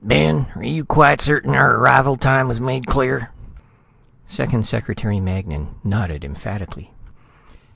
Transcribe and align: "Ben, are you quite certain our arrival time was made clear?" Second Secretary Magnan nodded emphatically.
"Ben, 0.03 0.47
are 0.55 0.63
you 0.63 0.83
quite 0.83 1.21
certain 1.21 1.53
our 1.53 1.75
arrival 1.75 2.17
time 2.17 2.47
was 2.47 2.59
made 2.59 2.87
clear?" 2.87 3.29
Second 4.25 4.65
Secretary 4.65 5.19
Magnan 5.19 5.75
nodded 5.83 6.25
emphatically. 6.25 6.91